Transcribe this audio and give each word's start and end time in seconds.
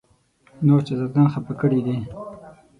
نور 0.65 0.79
شهزاده 0.87 1.13
ګان 1.13 1.27
خپه 1.33 1.53
کړي 1.61 1.79
دي. 1.85 1.97